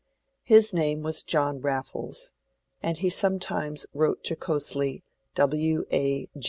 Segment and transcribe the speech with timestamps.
[0.41, 2.31] His name was John Raffles,
[2.81, 5.03] and he sometimes wrote jocosely
[5.35, 6.25] W.A.